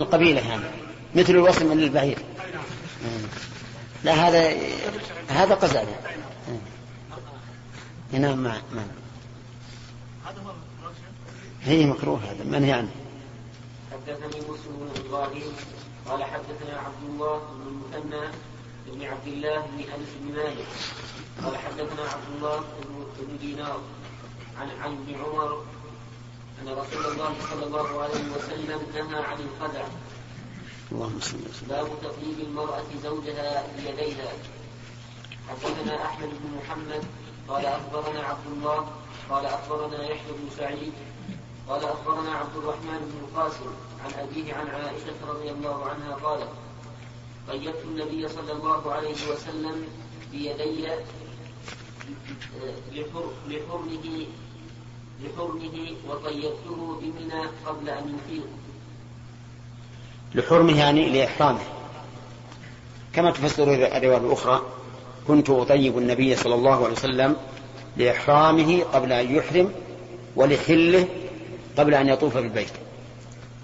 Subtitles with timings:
[0.00, 0.64] القبيلة يعني
[1.14, 2.18] مثل الوصم للبعير.
[4.04, 4.56] لا هذا
[5.28, 5.84] هذا قزع
[8.12, 8.86] هنا ما ما
[11.62, 12.44] هي مكروه؟ هذا.
[12.44, 12.90] منهي عنه
[13.92, 15.52] حدثني مسلم بن إبراهيم
[16.08, 18.28] قال حدثنا عبد الله بن المثنى
[18.86, 20.66] بن عبد الله بن أنس بن مالك.
[21.44, 22.64] قال حدثنا عبد الله
[23.20, 23.80] بن دينار
[24.60, 25.64] عن عن ابن عمر
[26.60, 29.84] أن رسول الله صلى الله عليه وسلم نهى عن الخدع.
[30.92, 31.68] اللهم صل وسلم.
[31.68, 34.32] باب تطيب المرأة زوجها بيديها.
[35.48, 37.04] حدثنا أحمد بن محمد
[37.48, 38.88] قال أخبرنا عبد الله
[39.30, 40.92] قال أخبرنا يحيى بن سعيد
[41.68, 43.70] قال أخبرنا عبد الرحمن بن القاسم
[44.04, 46.50] عن أبيه عن عائشة رضي الله عنها قالت
[47.48, 49.88] قيدت النبي صلى الله عليه وسلم
[50.32, 50.88] بيدي
[53.48, 54.26] لحرمه
[55.24, 58.46] لحرمه وقيدته بمنى قبل أن يفيض
[60.34, 61.60] لحرمه يعني لإحرامه.
[63.12, 64.62] كما تفسر الرواية الأخرى
[65.26, 67.36] كنت أطيب النبي صلى الله عليه وسلم
[67.96, 69.72] لإحرامه قبل أن يحرم
[70.36, 71.08] ولحله
[71.78, 72.72] قبل أن يطوف بالبيت.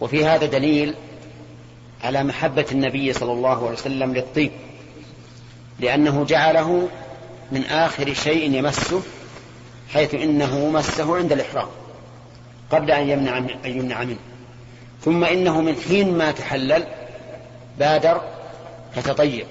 [0.00, 0.94] وفي هذا دليل
[2.04, 4.50] على محبة النبي صلى الله عليه وسلم للطيب
[5.80, 6.88] لأنه جعله
[7.52, 9.02] من آخر شيء يمسه
[9.92, 11.68] حيث إنه مسه عند الإحرام
[12.70, 14.18] قبل أن يمنع أن يمنع منه.
[15.04, 16.86] ثم إنه من حين ما تحلل
[17.78, 18.20] بادر
[18.94, 19.46] فتطيب.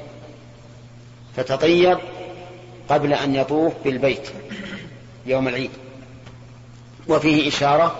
[1.37, 1.97] فتطيب
[2.89, 4.29] قبل أن يطوف بالبيت
[5.25, 5.71] يوم العيد.
[7.07, 7.95] وفيه إشارة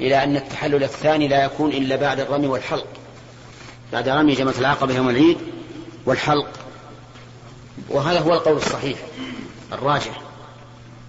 [0.00, 2.86] إلى أن التحلل الثاني لا يكون إلا بعد الرمي والحلق.
[3.92, 5.38] بعد رمي جمرة العقبة يوم العيد
[6.06, 6.48] والحلق.
[7.88, 8.98] وهذا هو القول الصحيح
[9.72, 10.27] الراجح.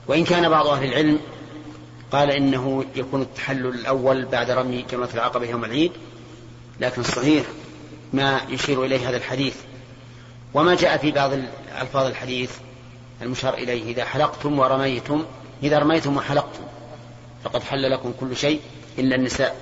[0.10, 1.20] وإن كان بعض أهل العلم
[2.12, 5.92] قال إنه يكون التحلل الأول بعد رمي جمرة العقبة يوم العيد
[6.80, 7.46] لكن الصحيح
[8.14, 9.56] ما يشير إليه هذا الحديث.
[10.54, 11.32] وما جاء في بعض
[11.82, 12.52] ألفاظ الحديث
[13.22, 15.26] المشار إليه إذا حلقتم ورميتم
[15.64, 16.64] إذا رميتم وحلقتم
[17.44, 18.62] فقد حل لكم كل شيء
[19.00, 19.56] إلا النساء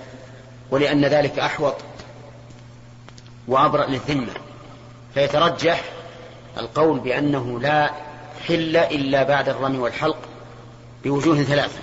[0.72, 1.76] ولأن ذلك أحوط
[3.48, 4.34] وأبرأ للذمة.
[5.14, 5.84] فيترجح
[6.58, 7.92] القول بأنه لا
[8.48, 10.27] حل إلا بعد الرمي والحلق
[11.04, 11.80] بوجوه ثلاثة.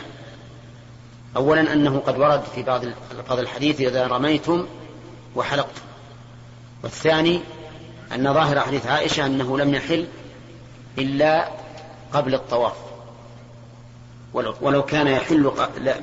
[1.37, 2.85] أولا أنه قد ورد في بعض
[3.19, 4.67] ألفاظ الحديث إذا رميتم
[5.37, 5.83] وحلقتم.
[6.83, 7.41] والثاني
[8.15, 10.07] أن ظاهر حديث عائشة أنه لم يحل
[10.99, 11.49] إلا
[12.13, 12.77] قبل الطواف.
[14.61, 15.53] ولو كان يحل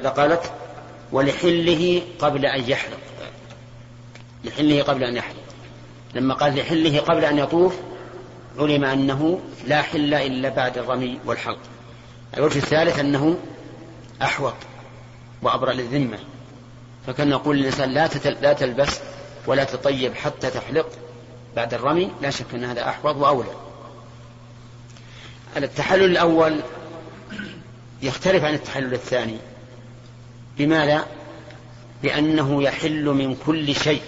[0.04, 0.52] لقالت
[1.12, 3.00] ولحله قبل أن يحلق.
[4.44, 5.36] لحله قبل أن يحلق.
[6.16, 7.76] لما قال لحله قبل أن يطوف
[8.60, 11.60] علم أنه لا حل إلا بعد الرمي والحلق.
[12.38, 13.38] الوجه الثالث أنه
[14.22, 14.54] أحوط
[15.42, 16.20] وأبرأ للذمة.
[17.08, 18.10] فكأن نقول للإنسان لا
[18.42, 19.00] لا تلبس
[19.48, 20.90] ولا تطيب حتى تحلق
[21.56, 23.50] بعد الرمي لا شك أن هذا أحوط وأولى.
[25.58, 26.60] التحلل الأول
[28.02, 29.38] يختلف عن التحلل الثاني.
[30.58, 31.08] بماذا؟
[32.04, 34.02] لأنه يحل من كل شيء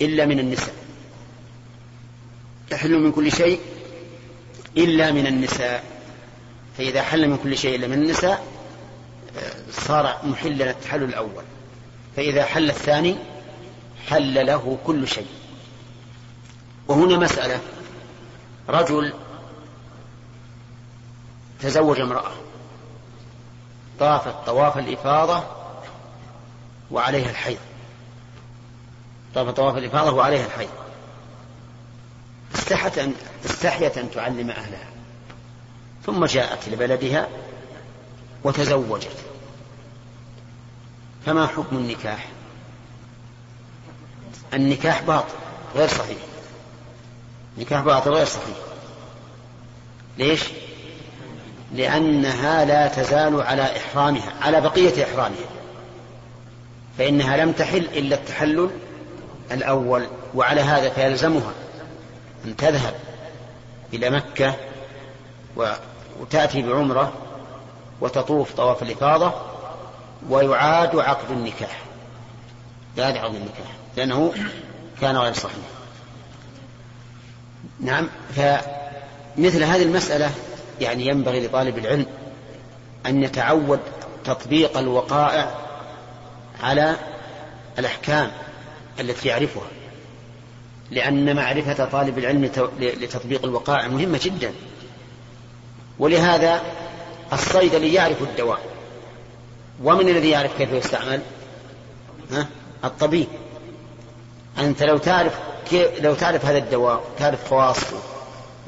[0.00, 0.74] إلا من النساء.
[2.72, 3.60] يحل من كل شيء
[4.76, 5.95] إلا من النساء.
[6.78, 8.46] فإذا حل من كل شيء إلا من النساء
[9.70, 11.44] صار محلا التحلل الأول.
[12.16, 13.16] فإذا حل الثاني
[14.08, 15.26] حل له كل شيء.
[16.88, 17.60] وهنا مسألة.
[18.68, 19.14] رجل
[21.60, 22.32] تزوج امرأة
[24.00, 25.44] طافت طواف الإفاضة
[26.90, 27.58] وعليها الحيض.
[29.34, 30.70] طافت طواف الإفاضة وعليها الحيض.
[32.54, 34.95] استحت أن استحيت أن تعلم أهلها.
[36.06, 37.28] ثم جاءت لبلدها
[38.44, 39.16] وتزوجت.
[41.26, 42.28] فما حكم النكاح؟
[44.54, 45.34] النكاح باطل
[45.74, 46.18] غير صحيح.
[47.58, 48.56] نكاح باطل غير صحيح.
[50.18, 50.44] ليش؟
[51.74, 55.46] لأنها لا تزال على إحرامها على بقية إحرامها.
[56.98, 58.70] فإنها لم تحل إلا التحلل
[59.52, 61.52] الأول وعلى هذا فيلزمها
[62.44, 62.94] أن تذهب
[63.94, 64.56] إلى مكة
[66.20, 67.12] وتأتي بعمرة
[68.00, 69.32] وتطوف طواف الإفاضة
[70.28, 71.80] ويعاد عقد النكاح
[72.96, 74.32] يعاد عقد النكاح لأنه
[75.00, 75.56] كان غير صحيح.
[77.80, 80.30] نعم فمثل هذه المسألة
[80.80, 82.06] يعني ينبغي لطالب العلم
[83.06, 83.80] أن يتعود
[84.24, 85.54] تطبيق الوقائع
[86.62, 86.96] على
[87.78, 88.30] الأحكام
[89.00, 89.66] التي يعرفها
[90.90, 94.52] لأن معرفة طالب العلم لتطبيق الوقائع مهمة جدا.
[95.98, 96.62] ولهذا
[97.32, 98.60] الصيدلي يعرف الدواء.
[99.84, 101.20] ومن الذي يعرف كيف يستعمل؟
[102.32, 102.46] ها؟
[102.84, 103.26] الطبيب.
[104.58, 105.38] أنت لو تعرف
[106.00, 107.96] لو تعرف هذا الدواء تعرف خواصه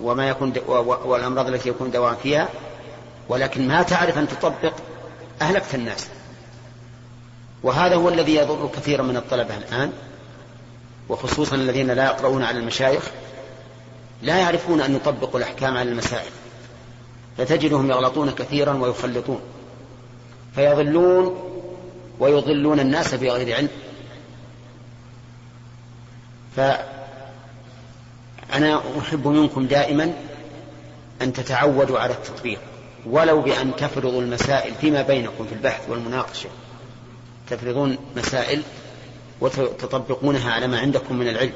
[0.02, 0.52] وما يكون
[1.04, 2.48] والأمراض التي يكون دواء فيها
[3.28, 4.72] ولكن ما تعرف أن تطبق
[5.42, 6.08] أهلكت الناس.
[7.62, 9.92] وهذا هو الذي يضر كثيرا من الطلبة الآن
[11.08, 13.02] وخصوصا الذين لا يقرؤون على المشايخ
[14.22, 16.30] لا يعرفون أن يطبقوا الأحكام على المسائل.
[17.38, 19.40] فتجدهم يغلطون كثيرا ويخلطون
[20.54, 21.44] فيضلون
[22.18, 23.68] ويضلون الناس بغير علم.
[26.56, 26.82] فأنا
[28.98, 30.12] أحب منكم دائما
[31.22, 32.60] أن تتعودوا على التطبيق
[33.06, 36.48] ولو بأن تفرضوا المسائل فيما بينكم في البحث والمناقشة.
[37.50, 38.62] تفرضون مسائل
[39.40, 41.52] وتطبقونها على ما عندكم من العلم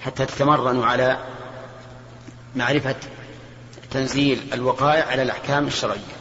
[0.00, 1.18] حتى تتمرنوا على
[2.56, 2.96] معرفة
[3.90, 6.16] تنزيل الوقائع على الأحكام الشرعية.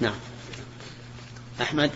[0.00, 0.14] نعم.
[1.60, 1.90] أحمد؟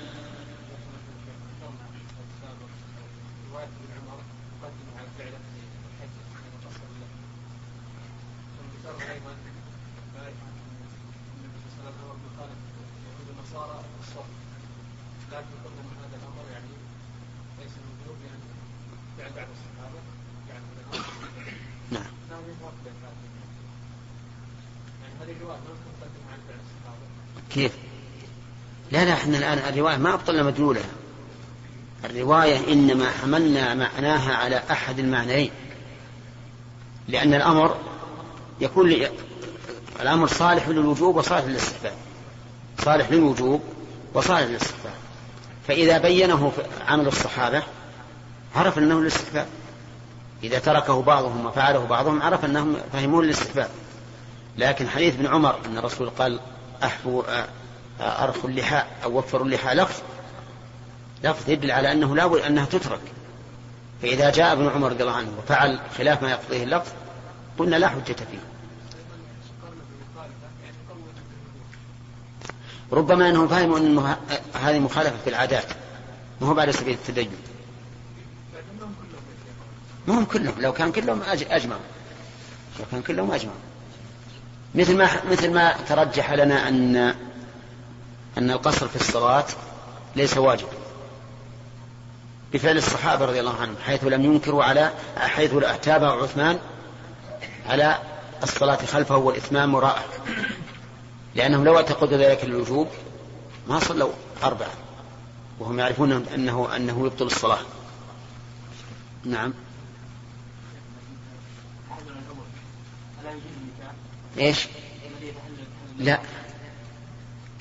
[29.26, 30.90] إحنا الآن الرواية ما أبطلنا مدلولها.
[32.04, 35.50] الرواية إنما حملنا معناها على أحد المعنيين.
[37.08, 37.76] لأن الأمر
[38.60, 39.10] يكون لي...
[40.00, 41.92] الأمر صالح للوجوب وصالح للاستحباب.
[42.78, 43.62] صالح للوجوب
[44.14, 44.94] وصالح للاستحباب.
[45.68, 46.52] فإذا بينه
[46.88, 47.62] عمل الصحابة
[48.56, 49.46] عرف أنه للاستحباب.
[50.42, 53.68] إذا تركه بعضهم وفعله بعضهم عرف أنهم فهمون للاستحباب.
[54.58, 56.40] لكن حديث ابن عمر أن الرسول قال
[56.82, 57.22] أحفو
[58.00, 60.02] أرخوا اللحاء أو وفروا اللحاء لفظ.
[61.24, 63.00] لفظ يدل على أنه لا أنها تترك.
[64.02, 66.92] فإذا جاء ابن عمر رضي الله عنه وفعل خلاف ما يقضيه اللفظ
[67.58, 68.38] قلنا لا حجة فيه.
[72.92, 74.16] ربما أنه فاهم أن
[74.54, 75.66] هذه مخالفة في العادات.
[76.40, 77.30] ما هو بعد سبيل التدين.
[80.08, 80.54] ما هم كلهم.
[80.58, 81.80] لو كان كلهم أجمعوا.
[82.78, 83.58] لو كان كلهم أجمعوا.
[84.74, 87.14] مثل ما مثل ما ترجح لنا أن
[88.38, 89.44] أن القصر في الصلاة
[90.16, 90.68] ليس واجب
[92.52, 96.58] بفعل الصحابة رضي الله عنهم حيث لم ينكروا على حيث تابع عثمان
[97.68, 97.98] على
[98.42, 100.04] الصلاة خلفه والإتمام وراءه.
[101.34, 102.88] لأنهم لو اعتقدوا ذلك الوجوب
[103.68, 104.12] ما صلوا
[104.42, 104.70] أربعة
[105.58, 107.60] وهم يعرفون أنه أنه يبطل الصلاة.
[109.24, 109.54] نعم.
[114.38, 114.68] إيش؟
[115.98, 116.20] لا.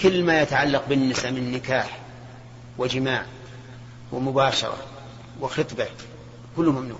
[0.06, 2.00] كل ما يتعلق بالنساء من نكاح
[2.78, 3.25] وجماع
[4.12, 4.78] ومباشرة
[5.42, 5.88] وخطبة
[6.56, 7.00] كله ممنوع.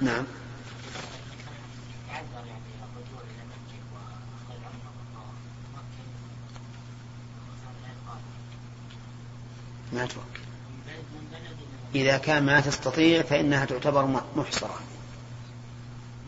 [0.00, 0.24] نعم.
[9.92, 10.20] ما توكل.
[11.94, 14.80] إذا كان ما تستطيع فإنها تعتبر محصرة.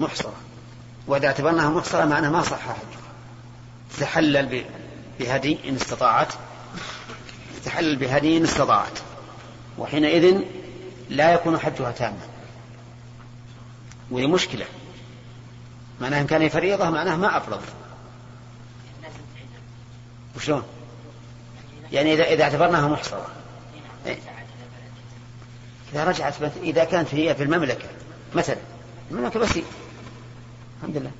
[0.00, 0.34] محصرة.
[1.06, 3.02] وإذا اعتبرناها محصرة معناها ما صح حجها
[3.96, 4.46] تتحلل
[5.22, 6.32] بهدي إن استطاعت
[7.56, 8.98] تتحلل بهدي إن استطاعت.
[9.78, 10.40] وحينئذ
[11.10, 12.18] لا يكون حجها تاما.
[14.10, 14.66] وهي مشكلة.
[16.00, 17.60] معناها إن كان فريضة معناها ما أفرض.
[20.36, 20.62] وشلون؟
[21.92, 23.26] يعني إذا إذا اعتبرناها محصرة.
[24.06, 24.18] إيه؟
[25.92, 27.88] إذا رجعت إذا كانت هي في المملكة
[28.34, 28.56] مثلا.
[29.10, 29.50] المملكة بس
[30.78, 31.10] الحمد لله.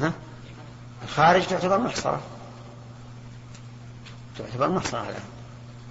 [0.00, 0.12] ها؟
[1.04, 2.20] الخارج تعتبر محصرة.
[4.38, 5.22] تعتبر محصرة الآن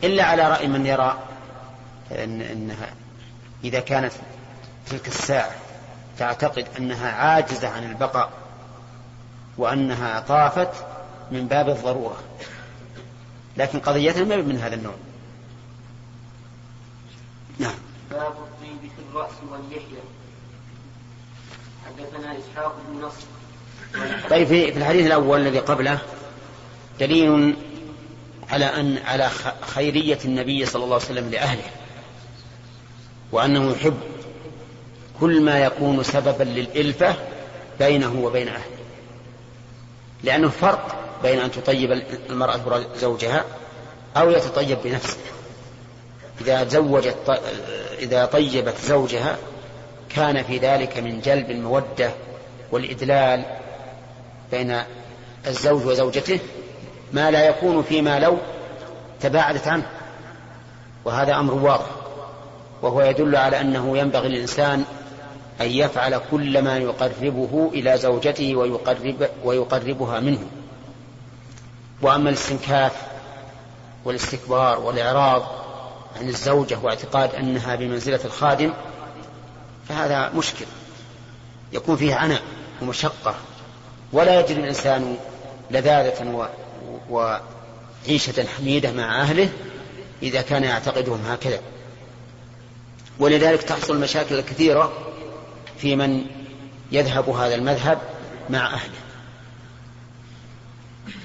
[0.04, 1.18] إلا على رأي من يرى
[2.12, 2.94] إن إنها
[3.64, 4.14] إذا كانت
[4.90, 5.56] تلك الساعة
[6.18, 8.32] تعتقد أنها عاجزة عن البقاء
[9.58, 10.86] وأنها طافت
[11.32, 12.18] من باب الضرورة.
[13.58, 14.96] لكن قضيتها ما من هذا النوع؟
[17.60, 17.76] نعم.
[18.12, 20.02] باب الطيب في الرأس واللحية.
[21.86, 23.28] حدثنا إسحاق بن نصر.
[24.30, 26.00] طيب في الحديث الأول الذي قبله
[27.00, 27.56] دليل
[28.50, 29.30] على أن على
[29.62, 31.70] خيرية النبي صلى الله عليه وسلم لأهله
[33.32, 33.98] وأنه يحب
[35.20, 37.16] كل ما يكون سببا للإلفة
[37.80, 38.78] بينه وبين أهله
[40.24, 41.92] لأنه فرق بين أن تطيب
[42.30, 43.46] المرأة زوجها
[44.18, 45.18] أو يتطيب بنفسه.
[46.42, 47.42] إذا زوجت
[48.00, 49.38] إذا طيبت زوجها
[50.10, 52.12] كان في ذلك من جلب المودة
[52.72, 53.44] والإدلال
[54.52, 54.82] بين
[55.48, 56.40] الزوج وزوجته
[57.14, 58.38] ما لا يكون فيما لو
[59.22, 59.86] تباعدت عنه.
[61.06, 61.86] وهذا أمر واضح.
[62.82, 64.86] وهو يدل على أنه ينبغي للإنسان
[65.62, 70.48] أن يفعل كل ما يقربه إلى زوجته ويقرب ويقربها منه.
[72.02, 72.92] وأما الاستنكاف
[74.06, 75.44] والاستكبار والإعراض
[76.20, 78.74] عن الزوجة واعتقاد أنها بمنزلة الخادم
[79.90, 80.66] فهذا مشكل.
[81.74, 82.42] يكون فيه عناء
[82.82, 83.36] ومشقة.
[84.14, 85.18] ولا يجد الإنسان
[85.72, 86.24] لذاذة
[87.10, 89.50] وعيشة حميدة مع أهله
[90.24, 91.62] إذا كان يعتقدهم هكذا.
[93.20, 94.94] ولذلك تحصل المشاكل الكثيرة
[95.78, 96.26] في من
[96.92, 98.02] يذهب هذا المذهب
[98.50, 99.00] مع أهله.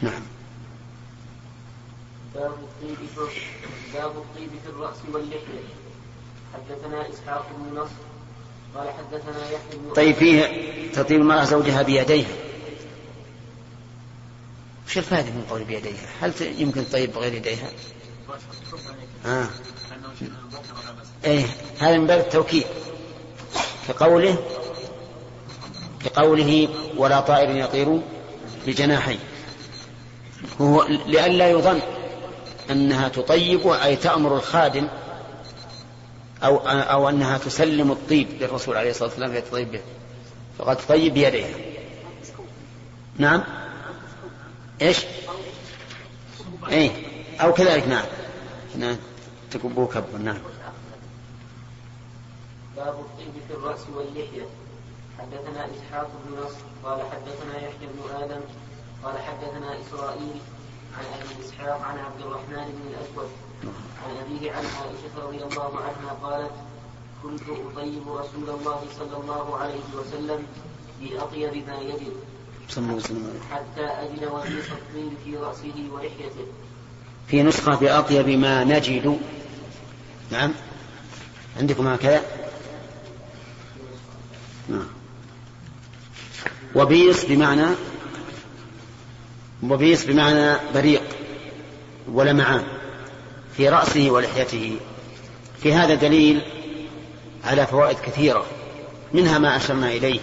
[0.03, 0.23] نعم.
[2.35, 3.41] باب الطيب في
[3.95, 5.73] باب الطيب في الرأس واللحية.
[6.55, 7.91] حدثنا إسحاق بن نصر.
[8.75, 12.42] قال حدثنا يحيى بن طيب فيه تطيب المرأة زوجها بيديها.
[14.93, 17.69] وش الفائدة من قول بيديها؟ هل يمكن تطيب بغير يديها؟
[19.27, 19.49] آه.
[21.25, 21.47] إيه
[21.79, 22.65] هذا من باب التوكيد
[23.89, 24.39] كقوله
[26.05, 28.01] كقوله ولا طائر يطير
[28.67, 29.19] بجناحين
[30.61, 31.81] هو لئلا يظن
[32.71, 34.89] أنها تطيب أي تأمر الخادم
[36.45, 39.81] أو أو أنها تسلم الطيب للرسول عليه الصلاة والسلام فيتطيب به
[40.59, 41.55] فقد تطيب بيديها
[43.19, 43.62] نعم
[44.83, 45.05] إيش؟
[46.69, 46.91] إيه.
[47.41, 48.05] أو كذلك نعم.
[48.79, 48.97] نعم.
[49.51, 50.39] تكبوه كبا نعم.
[52.77, 54.47] باب الطيب في الرأس واللحية.
[55.19, 58.41] حدثنا إسحاق بن نصر قال حدثنا يحيى بن آدم
[59.05, 60.37] قال حدثنا إسرائيل
[60.99, 63.31] عن أبي إسحاق عن عبد الرحمن بن الأسود
[64.05, 66.53] عن أبيه عن عائشة رضي الله عنها قالت
[67.23, 70.47] كنت أطيب رسول الله صلى الله عليه وسلم
[71.01, 72.13] بأطيب ما يجد
[73.51, 76.47] حتى أجد وميص الطين في رأسه ولحيته.
[77.29, 79.21] في نسخة بأطيب ما نجد.
[80.31, 80.53] نعم.
[81.61, 82.23] عندكم هكذا؟
[84.69, 84.87] نعم.
[86.75, 87.67] وبيص بمعنى
[89.63, 91.03] وبيص بمعنى بريق
[92.13, 92.65] ولمعان
[93.57, 94.77] في رأسه ولحيته.
[95.63, 96.43] في هذا دليل
[97.45, 98.47] على فوائد كثيرة.
[99.13, 100.21] منها ما أشرنا إليه.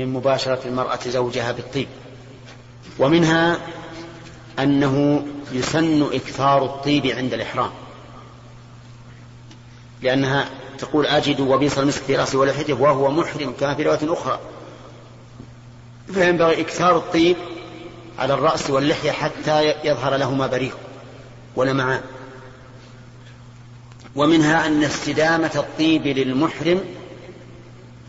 [0.00, 1.88] من مباشرة المرأة زوجها بالطيب.
[2.98, 3.58] ومنها
[4.58, 7.70] أنه يسن إكثار الطيب عند الإحرام.
[10.02, 14.40] لأنها تقول أجد وبيص المسك في رأسي ولحيته وهو محرم كما في رواية أخرى.
[16.14, 17.36] فينبغي إكثار الطيب
[18.18, 20.76] على الرأس واللحية حتى يظهر لهما بريق
[21.56, 22.00] ولمعان
[24.16, 26.80] ومنها أن استدامة الطيب للمحرم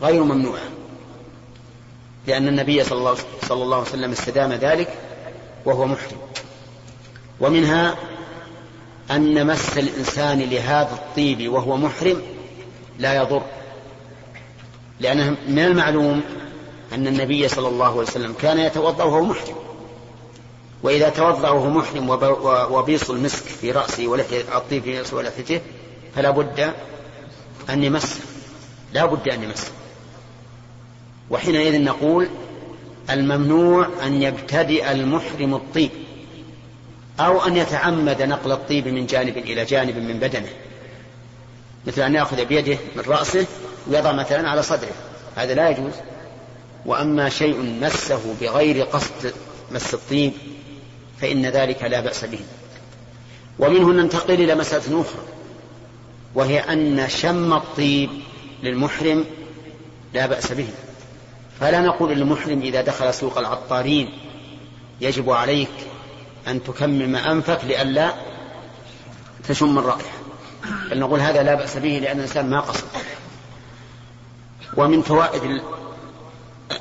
[0.02, 0.71] غير ممنوعة.
[2.26, 3.16] لأن النبي صلى الله,
[3.48, 4.98] صلى الله عليه وسلم استدام ذلك
[5.64, 6.18] وهو محرم.
[7.40, 7.96] ومنها
[9.10, 12.22] أن مس الإنسان لهذا الطيب وهو محرم
[12.98, 13.42] لا يضر.
[15.00, 16.20] لأنه من المعلوم
[16.92, 19.56] أن النبي صلى الله عليه وسلم كان يتوضأ وهو محرم.
[20.82, 22.10] وإذا توضأ وهو محرم
[22.70, 25.60] وبيص المسك في رأسه ولحية الطيب في رأسه ولحيته
[26.16, 26.72] فلا بد
[27.70, 28.20] أن يمس.
[28.92, 29.70] لا بد أن يمس.
[31.30, 32.28] وحينئذ نقول
[33.10, 35.90] الممنوع أن يبتدئ المحرم الطيب
[37.20, 40.48] أو أن يتعمد نقل الطيب من جانب إلى جانب من بدنه.
[41.86, 43.46] مثل أن يأخذ بيده من رأسه
[43.86, 44.92] ويضع مثلا على صدره.
[45.36, 45.92] هذا لا يجوز.
[46.86, 49.32] وأما شيء مسه بغير قصد
[49.72, 50.32] مس الطيب
[51.20, 52.40] فإن ذلك لا بأس به.
[53.58, 55.22] ومنه ننتقل إلى مسألة أخرى
[56.34, 58.10] وهي أن شم الطيب
[58.62, 59.24] للمحرم
[60.14, 60.68] لا بأس به.
[61.60, 64.18] فلا نقول للمحرم إذا دخل سوق العطارين
[65.00, 65.70] يجب عليك
[66.48, 68.12] أن تكمم أنفك لئلا
[69.48, 70.18] تشم الرائحة.
[70.90, 72.84] بل نقول هذا لا بأس به لأن الإنسان ما قصد.
[74.76, 75.62] ومن فوائد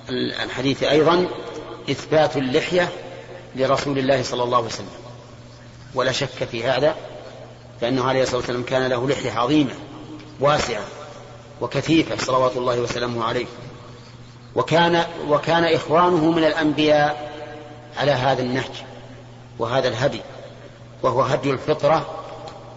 [0.09, 1.27] الحديث أيضا
[1.91, 2.89] إثبات اللحية
[3.55, 4.87] لرسول الله صلى الله عليه وسلم.
[5.95, 6.95] ولا شك في هذا
[7.81, 9.73] فإنه عليه الصلاة والسلام كان له لحية عظيمة
[10.39, 10.83] واسعة
[11.61, 13.45] وكثيفة صلوات الله وسلامه عليه.
[14.55, 17.31] وكان وكان إخوانه من الأنبياء
[17.97, 18.71] على هذا النهج
[19.59, 20.21] وهذا الهدي
[21.03, 22.05] وهو هدي الفطرة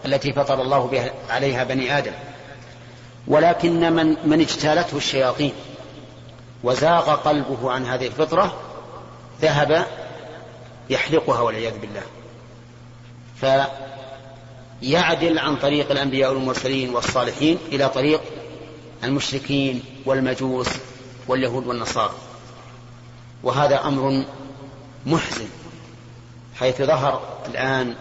[0.05, 2.13] التي فطر الله بها عليها بني آدم.
[3.29, 5.53] ولكن من من اجتالته الشياطين
[6.65, 8.55] وزاغ قلبه عن هذه الفطرة
[9.41, 9.87] ذهب
[10.91, 12.03] يحرقها والعياذ بالله.
[14.81, 18.21] فيعدل عن طريق الأنبياء والمرسلين والصالحين إلى طريق
[19.05, 20.69] المشركين والمجوس
[21.29, 22.15] واليهود والنصارى.
[23.43, 24.25] وهذا أمر
[25.07, 25.49] محزن
[26.57, 27.95] حيث ظهر الآن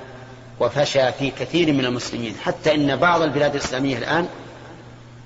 [0.60, 4.27] وفشى في كثير من المسلمين حتى إن بعض البلاد الإسلامية الآن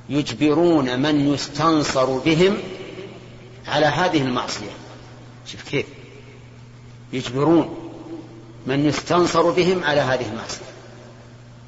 [0.10, 2.58] يجبرون من يستنصر بهم
[3.68, 4.72] على هذه المعصية.
[5.46, 5.86] شوف كيف.
[7.14, 7.92] يجبرون
[8.68, 10.66] من يستنصر بهم على هذه المعصية.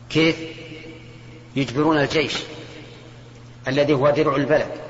[0.10, 0.36] كيف؟
[1.56, 2.34] يجبرون الجيش
[3.68, 4.89] الذي هو درع البلد.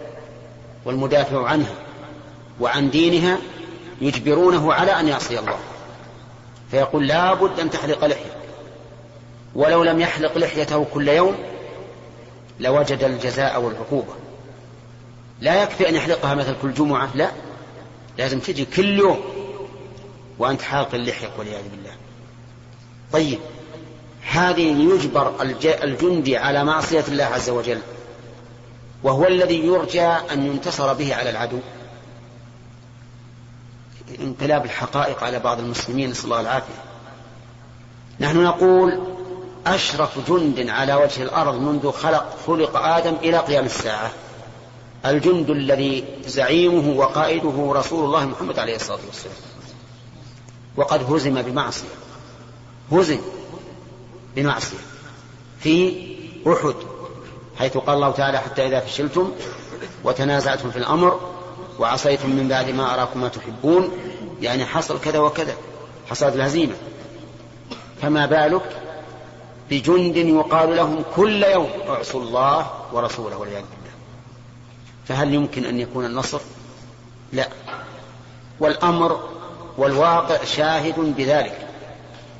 [0.89, 1.73] والمدافع عنها
[2.59, 3.37] وعن دينها
[4.01, 5.59] يجبرونه على أن يعصي الله.
[6.71, 8.37] فيقول لا بد أن تحلق لحية.
[9.55, 11.35] ولو لم يحلق لحيته كل يوم
[12.59, 14.13] لوجد الجزاء والعقوبة.
[15.41, 17.31] لا يكفي أن يحلقها مثل كل جمعة لا.
[18.17, 19.19] لازم تجي كل يوم
[20.39, 21.93] وأنت حالق اللحية والعياذ بالله.
[23.13, 23.39] طيب
[24.31, 25.33] هذه يجبر
[25.83, 27.79] الجندي على معصية الله عز وجل.
[29.03, 31.59] وهو الذي يرجى أن ينتصر به على العدو.
[34.19, 36.83] انقلاب الحقائق على بعض المسلمين نسأل الله العافية.
[38.19, 38.99] نحن نقول
[39.67, 44.11] أشرف جند على وجه الأرض منذ خلق خلق آدم إلى قيام الساعة.
[45.05, 49.35] الجند الذي زعيمه وقائده رسول الله محمد عليه الصلاة والسلام.
[50.77, 51.87] وقد هزم بمعصية.
[52.91, 53.19] هزم
[54.35, 54.77] بمعصية.
[55.59, 56.07] في
[56.47, 56.75] أحد
[57.59, 59.31] حيث قال الله تعالى حتى إذا فشلتم
[60.03, 61.19] وتنازعتم في الأمر
[61.79, 63.91] وعصيتم من بعد ما أراكم ما تحبون
[64.41, 65.53] يعني حصل كذا وكذا
[66.09, 66.75] حصلت الهزيمة.
[68.01, 68.81] فما بالك
[69.69, 73.91] بجند يقال لهم كل يوم اعصوا الله ورسوله والعياذ بالله؟
[75.07, 76.39] فهل يمكن أن يكون النصر؟
[77.33, 77.49] لا.
[78.59, 79.29] والأمر
[79.77, 81.67] والواقع شاهد بذلك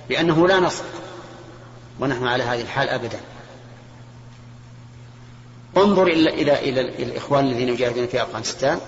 [0.10, 0.84] بأنه لا نصر
[2.00, 3.20] ونحن على هذه الحال أبدا.
[5.78, 8.80] انظر إلى إلى إلى الإخوان الذين يجاهدون في أفغانستان.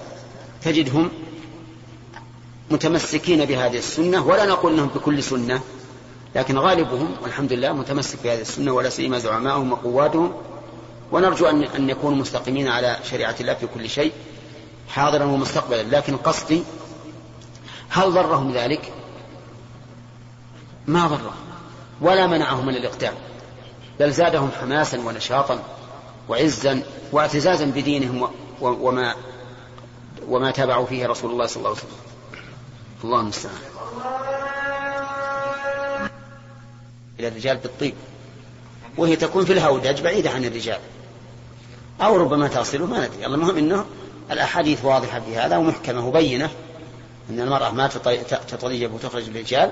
[0.62, 1.12] تجدهم
[2.72, 5.62] متمسكين بهذه السنة ولا نقول أنهم بكل سنة
[6.36, 10.34] لكن غالبهم والحمد لله متمسك بهذه السنة ولا سيما زعماؤهم وقواتهم.
[11.12, 14.12] ونرجو أن أن يكونوا مستقيمين على شريعة الله في كل شيء
[14.90, 15.82] حاضرا ومستقبلا.
[15.82, 16.64] لكن قصدي
[17.90, 18.94] هل ضرهم ذلك؟
[20.88, 21.36] ما ضرهم
[22.02, 23.14] ولا منعهم من الإقدام
[24.00, 25.60] بل زادهم حماسا ونشاطا.
[26.32, 28.30] وعزا واعتزازا بدينهم
[28.62, 29.16] وما
[30.28, 31.92] وما تابعوا فيه رسول الله صلى الله عليه وسلم.
[33.04, 33.56] الله المستعان.
[37.20, 37.94] إلى الرجال بالطيب.
[38.98, 40.80] وهي تكون في الهودج بعيدة عن الرجال.
[42.02, 43.26] أو ربما تصل ما ندري.
[43.26, 43.86] المهم أنه
[44.32, 46.50] الأحاديث واضحة في هذا ومحكمة وبينة.
[47.30, 47.88] أن المرأة ما
[48.48, 49.72] تطيب وتخرج الرجال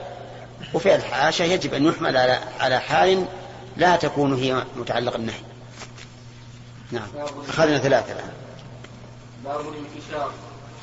[0.74, 2.18] وفي الحاشة يجب أن يحمل
[2.60, 3.26] على حال
[3.78, 5.49] لا تكون هي متعلق النهي
[6.92, 7.08] نعم.
[7.50, 8.34] أخذنا ثلاثة الآن.
[9.46, 10.32] باب الانتشار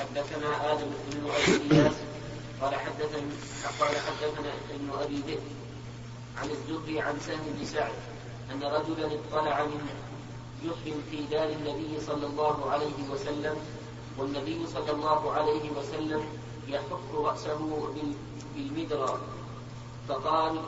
[0.00, 1.92] حدثنا آدم بن أبي إياس
[2.60, 3.30] قال حدثنا
[3.80, 5.40] قال حدثنا ابن أبي ذئب
[6.38, 7.92] عن الزهري عن سهل بن سعد
[8.52, 9.88] أن رجلا اطلع من
[10.64, 13.56] جحر في دار النبي صلى الله عليه وسلم
[14.18, 16.24] والنبي صلى الله عليه وسلم
[16.68, 17.88] يحك رأسه
[18.56, 19.18] بالمدرى
[20.08, 20.60] فقال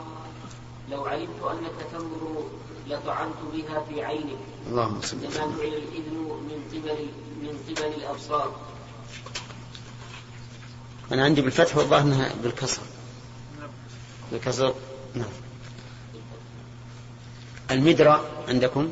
[0.91, 2.43] لو علمت أنك تمر
[2.87, 4.39] لطعنت بها في عينك.
[4.67, 6.13] اللهم صل جعل الإذن
[6.49, 7.09] من قبل
[7.41, 8.55] من قبل الأبصار.
[11.11, 12.81] أنا عندي بالفتح والله أنها بالكسر.
[14.31, 14.73] بالكسر.
[15.15, 15.29] نعم.
[17.71, 18.89] المدرى عندكم؟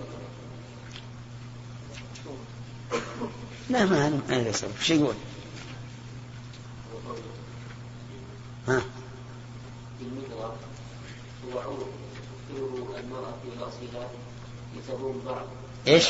[3.70, 5.16] لا ما أنا ما ليس شو يقول.
[8.68, 8.82] ها؟
[10.02, 10.56] المدرى
[11.46, 11.88] هو عود
[13.00, 14.10] المرأة في رأسها.
[15.88, 16.10] إيش؟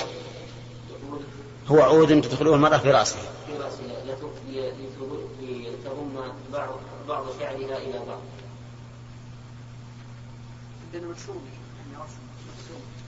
[1.68, 3.22] هو عود تدخله المرأة في رأسها.
[3.48, 3.88] في رأسها
[5.42, 6.16] لتضم
[6.54, 8.20] بعض بعض شعرها إلى بعض.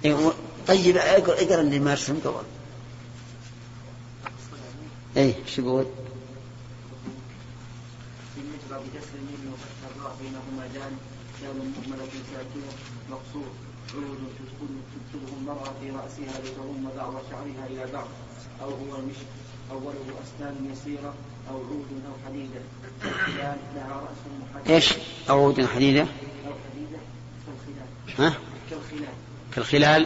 [0.05, 0.31] إيه،
[0.67, 2.43] طيب اقرا اللي مرسوم قبل.
[5.17, 5.85] اي شو يقول؟
[8.35, 10.93] بالنسبة بكسر الميم وفتح الراء بينهما دال
[11.41, 12.71] دال مهملة ساكنة
[13.09, 13.49] مقصور.
[13.95, 14.19] عود
[14.93, 18.07] تدخله المرأة في رأسها لتضم بعض شعرها إلى بعض.
[18.61, 19.29] أو هو المشط
[19.71, 21.13] أوله أسنان يسيرة
[21.49, 22.61] أو عود أو حديدة.
[23.75, 24.71] لها رأس محدد.
[24.71, 24.93] إيش؟
[25.29, 26.99] عود حديدة؟ أو حديدة
[27.45, 28.33] كالخلال.
[28.33, 28.37] ها؟
[28.69, 29.13] كالخلال.
[29.55, 30.05] كالخلال؟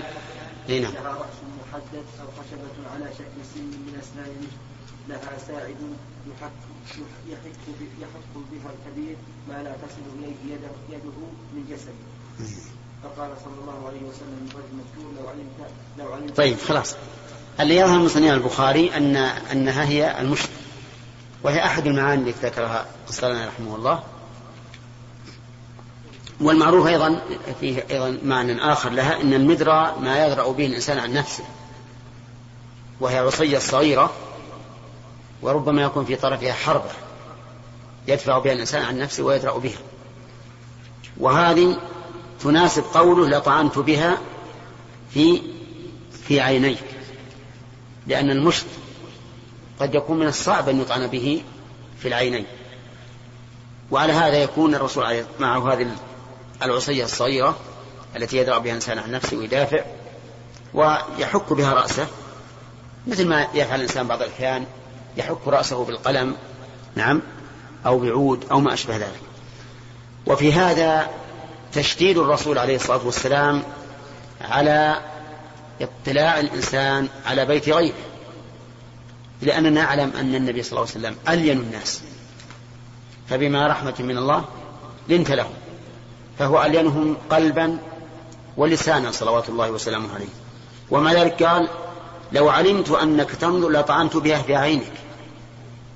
[0.69, 0.93] اي نعم.
[0.93, 4.48] لها رأس محدد أو خشبة على شكل سن من أسنان.
[4.48, 4.74] المشط
[5.10, 5.76] لها ساعد
[6.32, 6.52] يحك
[7.30, 7.56] يحك
[8.02, 9.15] يحك بها الكبير
[9.50, 11.17] ما لا تصل إليه يده, يده
[11.54, 11.93] من جسده.
[13.04, 14.50] فقال صلى الله عليه وسلم
[15.20, 16.96] لو علمت لو علمت طيب خلاص.
[17.60, 19.16] اللي يظهر من صنيع البخاري أن
[19.52, 20.50] أنها هي المشط
[21.44, 24.04] وهي أحد المعاني التي ذكرها قصرنا رحمه الله.
[26.42, 27.22] والمعروف أيضا
[27.60, 31.44] فيه أيضا معنى آخر لها أن المدرى ما يدرأ به الإنسان عن نفسه.
[33.00, 34.13] وهي عصية صغيرة
[35.42, 36.92] وربما يكون في طرفها حربة
[38.08, 39.80] يدفع بها الإنسان عن نفسه ويدرأ بها.
[41.18, 41.78] وهذه
[42.41, 44.17] تناسب قوله لطعنت بها
[45.13, 45.41] في
[46.28, 46.84] في عينيك
[48.08, 48.65] لأن المشط
[49.80, 51.43] قد يكون من الصعب أن يطعن به
[52.00, 52.46] في العينين.
[53.91, 55.88] وعلى هذا يكون الرسول معه هذه
[56.63, 57.58] العصية الصغيرة
[58.15, 59.84] التي يدرأ بها الإنسان عن نفسه ويدافع
[60.74, 62.08] ويحك بها رأسه
[63.08, 64.65] مثل ما يفعل الإنسان بعض الأحيان
[65.17, 66.36] يحك رأسه بالقلم
[66.96, 67.22] نعم
[67.86, 69.22] أو بعود أو ما أشبه ذلك.
[70.26, 71.10] وفي هذا
[71.74, 73.64] تشديد الرسول عليه الصلاة والسلام
[74.42, 75.02] على
[75.82, 77.96] اطلاع الإنسان على بيت غيره.
[79.42, 82.02] لأننا نعلم أن النبي صلى الله عليه وسلم ألين الناس.
[83.30, 84.46] فبما رحمة من الله
[85.10, 85.50] لنت له.
[86.40, 87.78] فهو ألينهم قلبا
[88.58, 90.30] ولسانا صلوات الله وسلامه عليه.
[90.92, 91.70] ومع ذلك قال
[92.32, 94.92] لو علمت أنك تنظر لطعنت بها في عينك.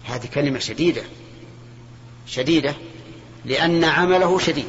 [0.06, 1.04] هذه كلمة شديدة.
[2.28, 2.76] شديدة
[3.46, 4.68] لأن عمله شديد.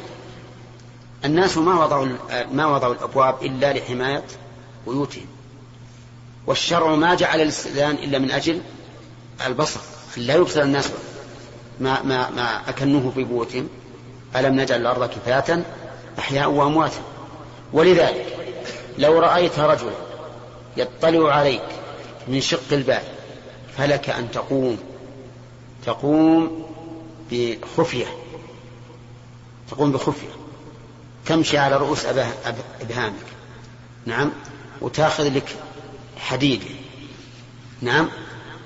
[1.25, 2.07] الناس ما وضعوا
[2.51, 4.23] ما وضعوا الأبواب إلا لحماية
[4.87, 5.25] بيوتهم.
[6.47, 8.61] والشرع ما جعل الاستئذان إلا من أجل
[9.45, 9.79] البصر.
[10.17, 10.89] لا يبصر الناس
[11.79, 13.69] ما, ما, ما أكنوه في بيوتهم.
[14.35, 15.63] ألم نجعل الأرض كفاة؟
[16.19, 17.01] أحياء وأمواتا
[17.73, 18.37] ولذلك
[18.97, 19.91] لو رأيت رجلا
[20.77, 21.63] يطلع عليك
[22.27, 23.03] من شق الباب
[23.77, 24.77] فلك أن تقوم.
[25.85, 26.65] تقوم
[27.31, 28.07] بخفية.
[29.71, 30.38] تقوم بخفية.
[31.25, 32.05] تمشي على رؤوس
[32.81, 33.25] أبهامك.
[34.05, 34.31] نعم.
[34.81, 35.55] وتاخذ لك
[36.17, 36.63] حديد.
[37.81, 38.09] نعم.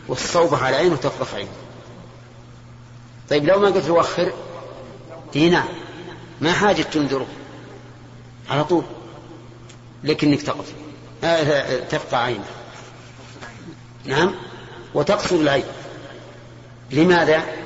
[0.08, 1.50] والصوبة على عينه وتفضح عينه.
[3.30, 4.34] طيب لو ما قلت له وخر
[5.36, 5.68] نعم
[6.42, 7.28] ما حاجة تنذره؟
[8.50, 8.84] على طول.
[10.04, 10.74] لكنك تقف.
[11.24, 12.46] آه تفقع عينه.
[14.06, 14.36] نعم.
[14.94, 15.63] وتقصر العين.
[16.92, 17.62] لماذا؟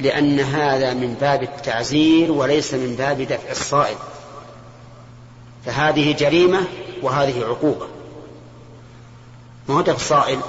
[0.00, 3.96] لأن هذا من باب التعزير وليس من باب دفع الصائل
[5.66, 6.60] فهذه جريمة
[7.02, 7.86] وهذه عقوبة.
[9.68, 10.40] ما هو دفع الصائل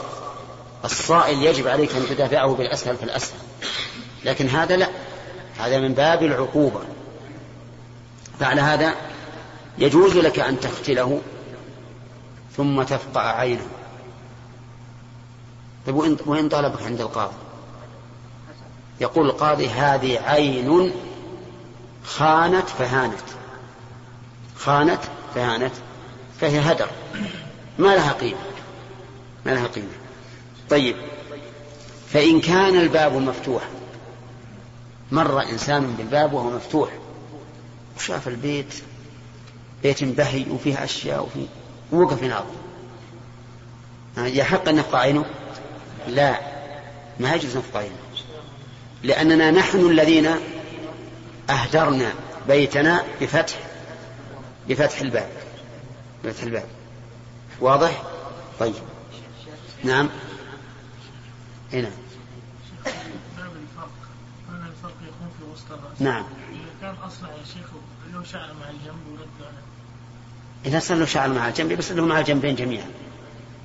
[0.85, 3.39] الصائل يجب عليك أن تدافعه بالأسهل فالأسهل.
[4.25, 4.89] لكن هذا لا.
[5.59, 6.79] هذا من باب العقوبة.
[8.39, 8.95] فعلى هذا
[9.77, 11.21] يجوز لك أن تقتله
[12.57, 13.67] ثم تفقع عينه.
[15.85, 17.48] طيب وإن طلبك عند القاضي؟
[19.01, 20.91] يقول القاضي هذه عين
[22.03, 23.19] خانت فهانت.
[24.55, 25.01] خانت
[25.35, 25.73] فهانت
[26.41, 26.89] فهي هدر.
[27.79, 28.39] ما لها قيمة
[29.45, 29.87] ما لها قيمة.
[30.69, 30.95] طيب
[32.09, 33.63] فإن كان الباب مفتوح
[35.11, 36.89] مر إنسان بالباب وهو مفتوح
[37.97, 38.73] وشاف البيت
[39.83, 41.47] بيت بهي وفيه أشياء وفيه
[41.91, 42.45] ووقف يناظر
[44.17, 45.25] يحق أن نفقع عينه؟
[46.07, 46.39] لا
[47.19, 47.95] ما يجوز نفقع عينه.
[49.03, 50.35] لأننا نحن الذين
[51.49, 52.13] أهدرنا
[52.47, 53.59] بيتنا بفتح
[54.69, 55.29] بفتح الباب.
[56.23, 56.65] بفتح الباب.
[57.59, 58.03] واضح؟
[58.59, 58.73] طيب.
[59.83, 60.09] نعم.
[61.73, 61.91] هنا
[65.99, 66.25] نعم.
[66.81, 67.65] كان اصلع يا شيخ
[68.13, 69.53] له شعر مع الجنب ورد
[70.65, 72.85] إذا صار له شعر مع الجنب بس له مع الجنبين جميعا.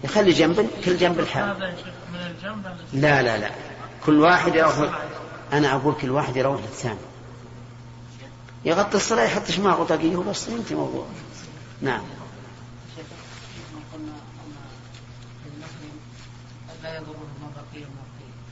[0.05, 1.75] يخلي جنب كل جنب الحال
[2.93, 3.51] لا لا لا.
[4.07, 4.75] كل واحد يروح
[5.55, 6.99] أنا أقول كل واحد يروح للثاني.
[8.65, 11.07] يغطي الصلاة يحط شماغ وطاقيه بس ينتهي موضوع
[11.83, 12.03] نعم.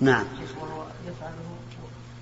[0.00, 0.26] نعم.
[0.60, 1.56] وهو يفعله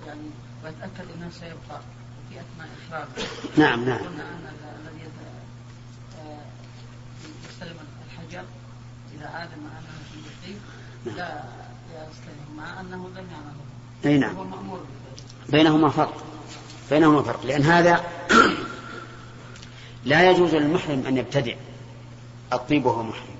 [0.07, 0.29] يعني
[0.63, 1.81] ويتأكد أنه سيبقى
[2.29, 3.97] في أثناء إخراجه نعم نعم.
[3.97, 5.09] قلنا أن الذي
[6.19, 6.39] آه،
[7.49, 8.45] يستلم الحجر
[9.15, 10.61] إذا علم أنه في اليقين
[11.05, 11.15] نعم.
[11.15, 11.43] لا
[12.11, 13.70] يستلم مع أنه لم يعمله
[14.05, 14.35] أي نعم.
[15.49, 16.23] بينهما فرق.
[16.89, 17.45] بينهما فرق.
[17.45, 18.05] لأن هذا
[20.05, 21.53] لا يجوز للمحرم أن يبتدع.
[22.53, 23.35] الطيب وهو محرم.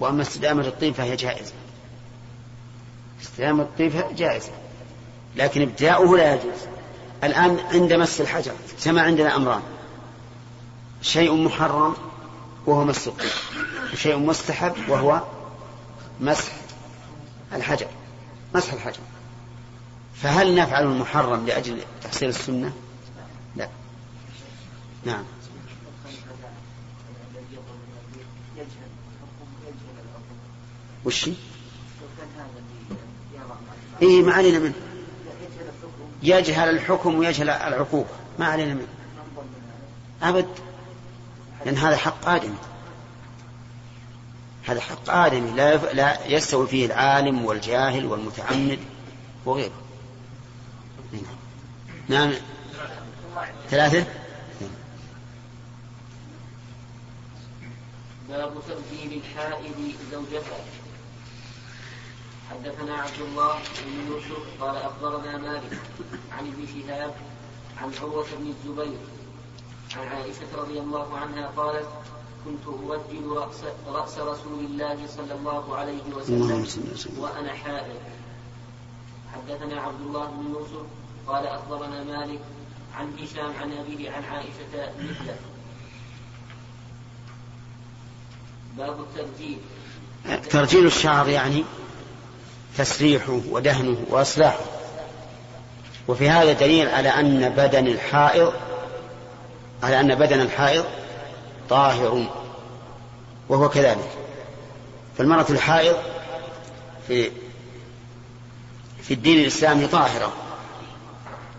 [0.00, 1.52] وأما استدامة الطيب فهي جائزة.
[3.22, 4.52] استدامة الطيب جائزة.
[5.36, 6.60] لكن ابتداؤه لا يجوز.
[7.24, 8.52] الآن عند مس الحجر
[8.84, 9.62] كما عندنا أمران.
[11.02, 11.94] شيء محرم
[12.66, 13.30] وهو مس الطيب.
[13.92, 15.22] وشيء مستحب وهو
[16.20, 16.52] مسح
[17.52, 17.86] الحجر.
[18.54, 19.00] مسح الحجر.
[20.22, 22.72] فهل نفعل المحرم لأجل تحصيل السنة؟
[23.56, 23.68] لا.
[25.04, 25.24] نعم.
[31.04, 31.30] وش؟
[34.02, 34.74] إيه ما علينا منه.
[36.22, 38.88] يجهل الحكم ويجهل العقوبة ما علينا منه.
[40.22, 40.48] أبد.
[41.66, 42.56] لأن هذا حق آدمي.
[44.64, 45.50] هذا حق آدمي.
[45.50, 45.92] لا.
[45.92, 48.78] لا يستوي فيه العالم والجاهل والمتعمد
[49.44, 49.85] وغيره.
[52.08, 52.32] نعم.
[53.70, 54.06] ثلاثة.
[58.28, 60.64] باب تبديل الحائض زوجها
[62.50, 65.80] حدثنا عبد الله بن يوسف قال أخبرنا مالك
[66.32, 67.14] عن ابن شهاب
[67.82, 68.98] عن عروة بن الزبير
[69.96, 71.88] عن عائشة رضي الله عنها قالت
[72.44, 77.18] كنت أوجل رأس, رأس رسول الله صلى الله عليه وسلم.
[77.18, 78.00] وأنا حائض.
[79.34, 80.86] حدثنا عبد الله بن يوسف
[81.28, 82.40] قال أخبرنا مالك
[82.94, 85.36] عن هشام عن أبيه عن عائشة مثله.
[88.78, 89.58] باب الترجيل.
[90.50, 91.64] ترجيل الشعر يعني
[92.78, 94.64] تسريحه ودهنه وإصلاحه.
[96.08, 98.52] وفي هذا دليل على أن بدن الحائض
[99.82, 100.84] على أن بدن الحائض
[101.68, 102.26] طاهر
[103.48, 104.10] وهو كذلك.
[105.18, 105.96] فالمرأة الحائض
[107.08, 107.30] في
[109.02, 110.32] في الدين الإسلامي طاهرة.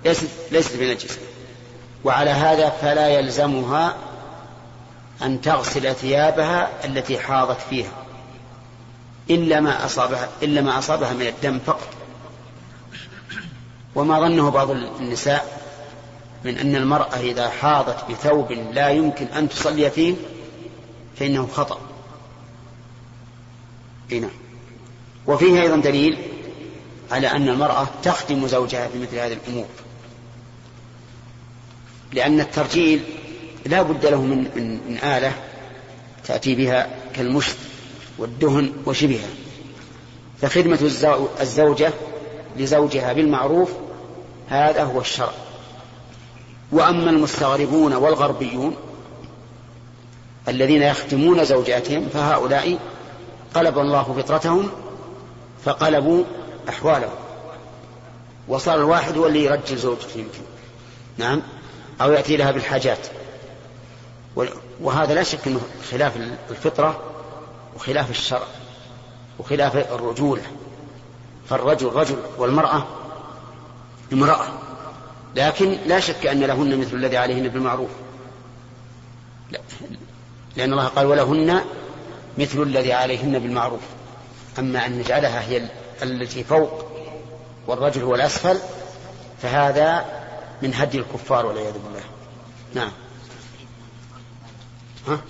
[0.05, 1.19] ليست ليست بنجسة
[2.03, 3.95] وعلى هذا فلا يلزمها
[5.21, 7.91] أن تغسل ثيابها التي حاضت فيها.
[9.29, 11.89] إلا ما أصابها إلا ما أصابها من الدم فقط.
[13.95, 15.62] وما ظنه بعض النساء
[16.43, 20.15] من أن المرأة إذا حاضت بثوب لا يمكن أن تصلي فيه
[21.19, 21.79] فإنه خطأ.
[24.12, 24.29] هنا
[25.27, 26.17] وفيه أيضا دليل
[27.12, 29.65] على أن المرأة تخدم زوجها في مثل هذه الأمور.
[32.13, 33.04] لأن الترجيل
[33.65, 35.34] لا بد له من, من, من آلة
[36.26, 37.56] تأتي بها كالمشط
[38.17, 39.30] والدهن وشبهها.
[40.41, 40.80] فخدمة
[41.41, 41.93] الزوجة
[42.58, 43.72] لزوجها بالمعروف
[44.50, 45.32] هذا هو الشرع.
[46.72, 48.76] وأما المستغربون والغربيون
[50.48, 52.80] الذين يختمون زوجاتهم فهؤلاء
[53.56, 54.70] قلب الله فطرتهم
[55.65, 56.24] فقلبوا
[56.70, 57.15] أحوالهم.
[58.48, 60.41] وصار الواحد هو اللي يرجل زوجته يمكن.
[61.17, 61.41] نعم؟
[62.01, 63.07] أو يأتي لها بالحاجات.
[64.81, 66.17] وهذا لا شك أنه خلاف
[66.49, 67.01] الفطرة
[67.75, 68.47] وخلاف الشرع
[69.39, 70.41] وخلاف الرجولة.
[71.49, 72.83] فالرجل رجل والمرأة
[74.13, 74.47] امرأة.
[75.36, 77.89] لكن لا شك أن لهن مثل الذي عليهن بالمعروف.
[79.51, 79.60] لا.
[80.55, 81.62] لأن الله قال ولهن
[82.38, 83.81] مثل الذي عليهن بالمعروف.
[84.60, 85.62] أما أن نجعلها هي
[86.03, 86.86] التي فوق
[87.67, 88.57] والرجل هو الأسفل
[89.41, 90.05] فهذا
[90.62, 92.04] من هدي الكفار والعياذ بالله.
[92.74, 92.91] نعم.
[95.08, 95.22] ها؟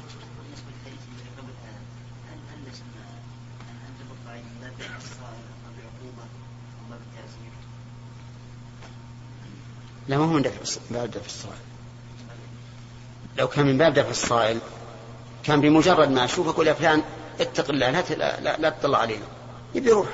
[10.07, 10.41] لا ما هو من
[10.91, 11.57] باب دفع الصائل.
[13.37, 14.59] لو كان من باب دفع الصائل
[15.43, 17.03] كان بمجرد ما أشوفك أقول يا فلان
[17.39, 19.25] اتق الله لا, لا, لا تطلع علينا.
[19.75, 20.07] يبي يروح.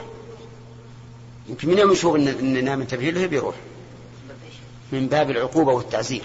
[1.50, 3.56] يمكن من يوم يشوف اننا منتبه له يبي يروح.
[4.94, 6.24] من باب العقوبة والتعزير.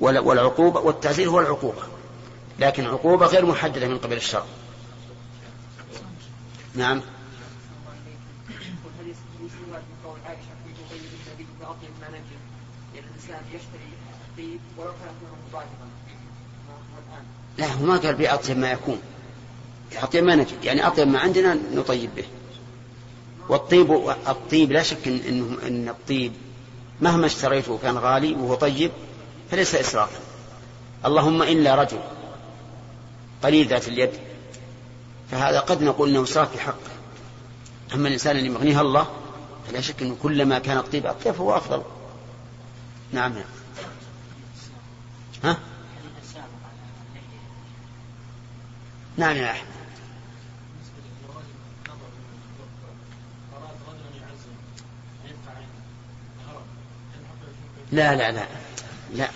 [0.00, 1.82] والعقوبة والتعزير هو العقوبة.
[2.58, 4.44] لكن عقوبة غير محددة من قبل الشرع.
[6.74, 7.00] نعم.
[17.58, 19.00] لا هو ما قال بأطيب ما يكون.
[20.02, 20.64] أطيب ما نجد.
[20.64, 22.24] يعني أطيب ما عندنا نطيب به.
[23.48, 23.92] والطيب
[24.28, 26.32] الطيب لا شك إن, إن, الطيب
[27.00, 28.90] مهما اشتريته كان غالي وهو طيب
[29.50, 30.18] فليس إسرافا
[31.04, 31.98] اللهم إلا رجل
[33.42, 34.10] قليل ذات اليد.
[35.30, 36.90] فهذا قد نقول إنه اسراف في حقه
[37.94, 39.06] أما الإنسان اللي مغنيها الله
[39.68, 41.82] فلا شك إنه كلما كان الطيب اطيب فهو افضل
[43.12, 43.44] نعم نعم.
[45.44, 45.56] ها؟
[49.16, 49.75] نعم يا أحمد.
[57.92, 58.46] لا لا لا
[59.14, 59.28] لا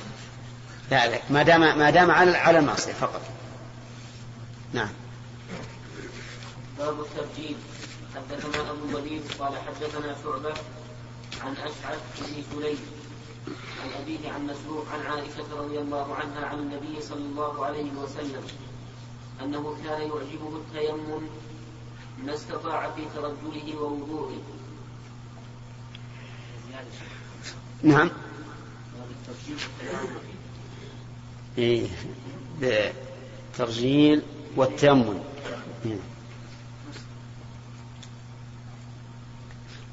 [0.90, 1.20] لا, لا.
[1.30, 3.22] ما دام ما دام على على المعصية فقط.
[4.72, 4.88] نعم.
[6.78, 7.56] باب الترجيل
[8.14, 10.54] حدثنا أبو الوليد قال حدثنا شعبة
[11.40, 12.78] عن أشعث بن سليم
[13.82, 18.42] عن أبيه عن مسروق عن عائشة رضي الله عنها عن النبي صلى الله عليه وسلم
[19.42, 21.22] أنه كان يعجبه التيمم
[22.24, 24.40] ما استطاع في ترجله ووضوئه.
[27.82, 28.10] نعم.
[31.58, 31.86] إيه
[32.60, 34.22] بالترجيل
[34.56, 35.18] والتيمم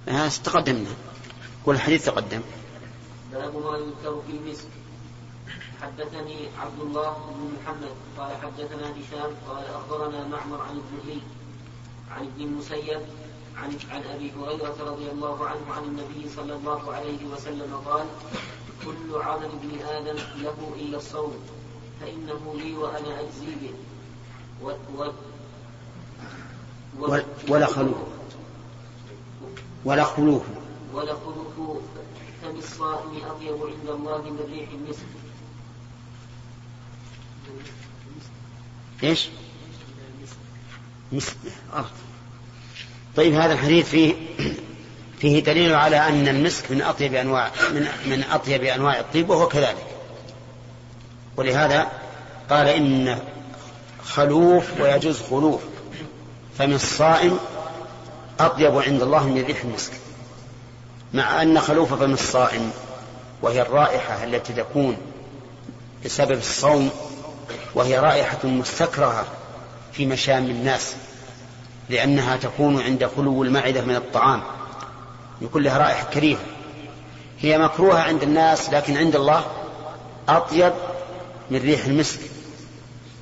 [0.07, 0.89] هذا تقدمنا
[1.65, 2.41] والحديث تقدم.
[3.33, 4.67] باب ما يذكر في المسك.
[5.81, 7.95] حدثني عبد الله بن محمد.
[8.17, 9.31] قال حدثنا هشام.
[9.47, 11.21] قال أخبرنا معمر عن الزهري
[12.11, 13.01] عن ابن المسيب
[13.57, 18.05] عن عن أبي هريرة رضي الله عنه عن النبي صلى الله عليه وسلم قال
[18.85, 21.33] كل عمل ابن آدم له إلا الصوم
[22.01, 23.73] فإنه لي وأنا أجزي به.
[24.61, 25.11] و و
[26.99, 27.97] و ولا خلوف
[29.85, 30.43] ولا خلوف
[30.93, 31.77] ولا خلوف
[32.41, 35.05] فم الصائم أطيب عند الله من ريح المسك.
[39.03, 39.29] إيش؟
[41.11, 41.35] مسك.
[41.73, 41.91] أرض
[43.15, 44.15] طيب هذا الحديث فيه
[45.19, 49.85] فيه دليل على أن المسك من أطيب أنواع من من أطيب أنواع الطيب وهو كذلك.
[51.37, 51.87] ولهذا
[52.49, 53.19] قال إن
[54.03, 55.61] خلوف ويجوز خلوف
[56.57, 57.39] فمن الصائم
[58.39, 59.91] أطيب عند الله من ريح المسك.
[61.13, 62.71] مع أن خلوف فم الصائم
[63.41, 64.97] وهي الرائحة التي تكون
[66.05, 66.89] بسبب الصوم
[67.75, 69.25] وهي رائحة مستكرهة
[69.93, 70.95] في مشام الناس
[71.89, 74.41] لأنها تكون عند خلو المعدة من الطعام.
[75.41, 76.39] يكون لها رائحة كريهة.
[77.39, 79.45] هي مكروهة عند الناس لكن عند الله
[80.29, 80.73] أطيب
[81.51, 82.19] من ريح المسك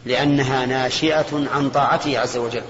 [0.06, 2.63] لأنها ناشئة عن طاعته عز وجل.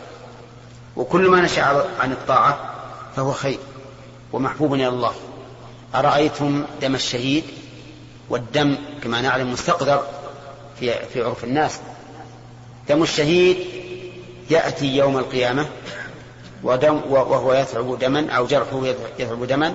[0.95, 1.63] وكل ما نشأ
[1.99, 2.73] عن الطاعة
[3.15, 3.59] فهو خير
[4.33, 5.13] ومحبوب إلى الله.
[5.95, 7.43] أرأيتم دم الشهيد
[8.29, 10.03] والدم كما نعلم مستقدر
[10.79, 11.79] في في عرف الناس؟
[12.89, 13.57] دم الشهيد
[14.49, 15.69] يأتي يوم القيامة
[16.65, 18.85] ودم وهو يثعب دما أو جرحه
[19.19, 19.73] يثعب دما.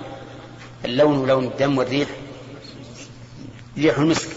[0.84, 2.08] اللون لون الدم والريح.
[3.76, 4.28] ريح المسك.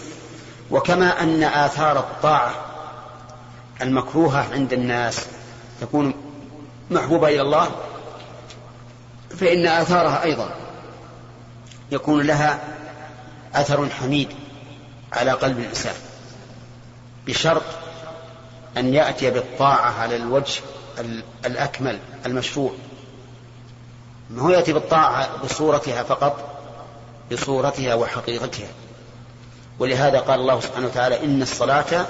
[0.70, 2.54] وكما أن آثار الطاعة
[3.82, 5.26] المكروهة عند الناس
[5.80, 6.14] تكون
[6.90, 7.70] محبوبة إلى الله
[9.30, 10.54] فإن آثارها أيضا
[11.92, 12.60] يكون لها
[13.54, 14.28] أثر حميد
[15.12, 15.94] على قلب الإنسان.
[17.26, 17.62] بشرط
[18.76, 20.60] أن يأتي بالطاعة على الوجه
[21.46, 22.72] الأكمل المشروع
[24.30, 26.54] ما هو يأتي بالطاعة بصورتها فقط؟
[27.32, 28.68] بصورتها وحقيقتها.
[29.78, 32.06] ولهذا قال الله سبحانه وتعالى إن الصلاة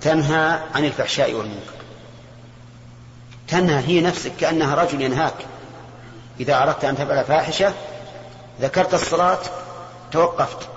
[0.00, 1.80] تنهى عن الفحشاء والمنكر.
[3.48, 5.34] تنهى هي نفسك كأنها رجل ينهاك.
[6.40, 7.72] إذا أردت أن تفعل فاحشة
[8.60, 9.38] ذكرت الصلاة
[10.12, 10.68] توقفت.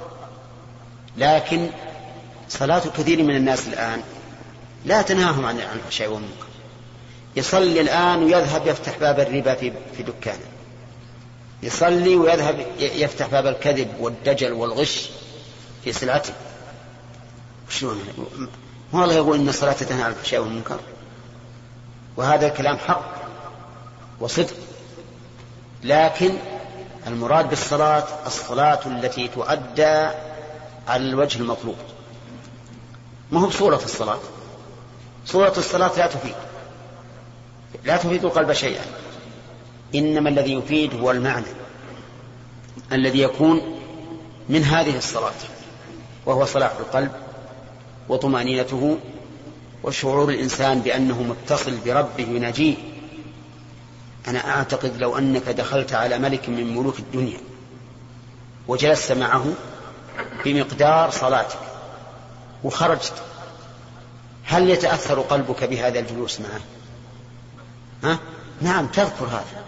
[1.18, 1.70] لكن
[2.50, 4.02] صلاة كثير من الناس الآن
[4.86, 6.53] لا تنهاهم عن الفحشاء والمنكر.
[7.36, 10.46] يصلي الآن ويذهب يفتح باب الربا في في دكانه.
[11.64, 15.10] يصلي ويذهب يفتح باب الكذب والدجل والغش
[15.84, 16.34] في سلعته
[17.70, 18.00] شلون؟
[18.96, 20.80] هو الله يقول إن الصلاة تنهى عن الفحشاء والمنكر؟
[22.18, 23.14] وهذا الكلام حق
[24.20, 24.54] وصدق.
[25.84, 26.34] لكن
[27.08, 30.10] المراد بالصلاة الصلاة التي تؤدى
[30.88, 31.76] على الوجه المطلوب.
[33.32, 34.20] ما هو بصورة الصلاة؟
[35.26, 36.36] صورة الصلاة لا تفيد.
[37.84, 38.86] لا تفيد القلب شيئا.
[39.96, 41.46] إنما الذي يفيد هو المعنى
[42.92, 43.80] الذي يكون
[44.50, 45.34] من هذه الصلاة
[46.26, 47.12] وهو صلاح القلب
[48.10, 48.98] وطمأنينته
[49.84, 52.76] وشعور الإنسان بأنه متصل بربه يناجيه.
[54.28, 57.38] أنا أعتقد لو أنك دخلت على ملك من ملوك الدنيا
[58.68, 59.46] وجلست معه
[60.46, 61.60] بمقدار صلاتك
[62.64, 63.14] وخرجت
[64.44, 66.62] هل يتأثر قلبك بهذا الجلوس معه؟
[68.04, 68.20] ها؟
[68.62, 69.64] نعم تذكر هذا.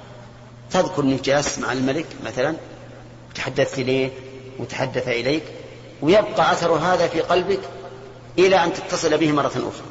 [0.71, 2.55] تذكر أنك جلست مع الملك مثلا
[3.29, 4.11] وتحدثت إليه
[4.59, 5.43] وتحدث إليك
[6.01, 7.59] ويبقى أثر هذا في قلبك
[8.39, 9.85] إلى أن تتصل به مرة أخرى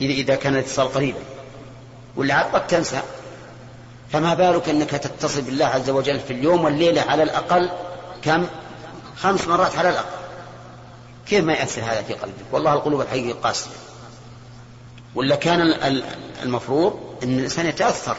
[0.00, 1.18] إذا كان الاتصال قريبا.
[2.16, 3.02] واللي قد تنسى.
[4.12, 7.70] فما بالك أنك تتصل بالله عز وجل في اليوم والليلة على الأقل
[8.22, 8.46] كم؟
[9.16, 10.20] خمس مرات على الأقل.
[11.26, 13.70] كيف ما يأثر هذا في قلبك؟ والله القلوب الحقيقية قاسية.
[15.14, 15.60] ولا كان
[16.42, 18.16] المفروض أن الإنسان يتأثر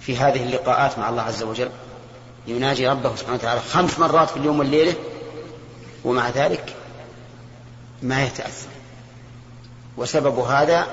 [0.00, 1.70] في هذه اللقاءات مع الله عز وجل.
[2.46, 4.94] يناجي ربه سبحانه وتعالى خمس مرات في اليوم والليلة
[6.04, 6.74] ومع ذلك
[8.02, 8.68] ما يتأثر.
[9.96, 10.86] وسبب هذا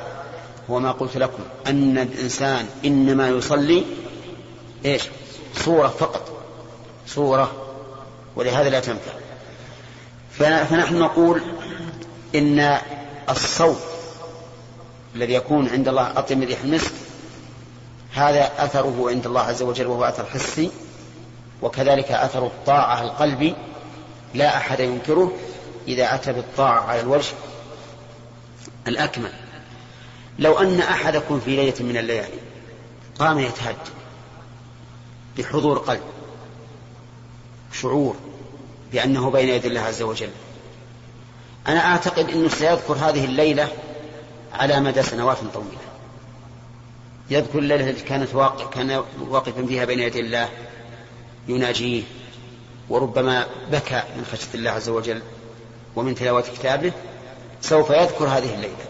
[0.69, 3.85] هو ما قلت لكم أن الإنسان إنما يصلي
[4.85, 5.03] إيش؟
[5.55, 6.41] صورة فقط.
[7.07, 7.51] صورة
[8.35, 9.11] ولهذا لا تنفع.
[10.31, 11.41] فنحن نقول
[12.35, 12.77] إن
[13.29, 13.92] الصوت
[15.15, 16.91] الذي يكون عند الله أطيب من ريح المسك
[18.13, 20.71] هذا أثره عند الله عز وجل وهو أثر حسي
[21.61, 23.55] وكذلك أثر الطاعة القلبي
[24.33, 25.31] لا أحد ينكره
[25.87, 27.33] إذا أتى بالطاعة على الوجه
[28.87, 29.31] الأكمل.
[30.39, 32.39] لو أن أحدكم في ليلة من الليالي
[33.19, 33.77] قام يتهجد
[35.37, 36.01] بحضور قلب
[37.73, 38.15] شعور
[38.91, 40.29] بأنه بين يدي الله عز وجل
[41.67, 43.67] أنا أعتقد أنه سيذكر هذه الليلة
[44.53, 45.77] على مدى سنوات طويلة.
[47.29, 50.49] يذكر الليلة التي كانت واقع كان واقفا فيها بين يدي الله
[51.47, 52.03] يناجيه
[52.89, 55.21] وربما بكى من خشية الله عز وجل
[55.95, 56.91] ومن تلاوة كتابه
[57.61, 58.85] سوف يذكر هذه الليلة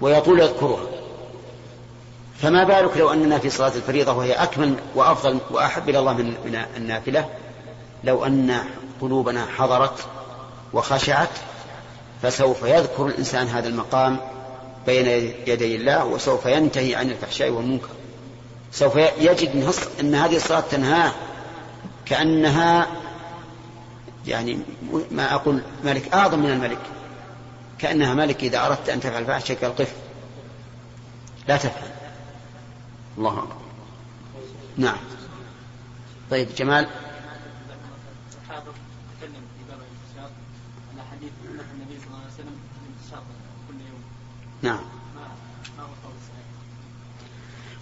[0.00, 0.86] ويطول يذكرها.
[2.42, 7.28] فما بالك لو أننا في صلاة الفريضة وهي أكمل وأفضل وأحب إلى الله من النافلة؟
[8.04, 8.58] لو أن
[9.00, 10.06] قلوبنا حضرت
[10.72, 11.28] وخشعت
[12.22, 14.20] فسوف يذكر الإنسان هذا المقام
[14.88, 17.88] بين يدي الله وسوف ينتهي عن الفحشاء والمنكر.
[18.72, 21.12] سوف يجد أن هذه الصلاة تنهاه
[22.06, 22.86] كأنها
[24.26, 24.58] يعني
[25.10, 26.78] ما أقول ملك أعظم من الملك
[27.78, 29.92] كأنها ملك إذا أردت أن تفعل فاحشة كالقف
[31.48, 31.90] لا تفعل.
[33.18, 33.56] الله أكبر.
[34.76, 34.98] نعم.
[36.30, 36.88] طيب جمال.
[44.62, 44.80] نعم.